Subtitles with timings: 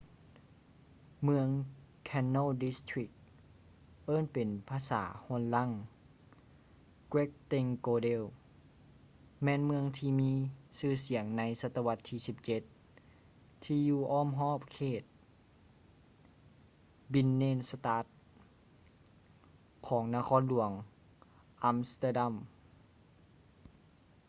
[1.23, 1.47] ເມືອງ
[2.09, 3.13] canal district
[4.05, 5.69] ເອີ້ນເປັນພາສາໂຮນລັງ:
[7.11, 8.23] grachtengordel
[9.43, 10.31] ແມ່ນເມືອງທີ່ມີ
[10.79, 12.17] ຊື່ສຽງໃນສັດຕະວັດທີ
[12.91, 15.03] 17 ທີ່ຢູ່ອ້ອມຮອບເຂດ
[17.13, 20.71] ບິນເນນສະຕາດ binnenstad ຂອງນະຄອນຫຼວງ
[21.63, 22.33] ອຳສະເຕີດຳ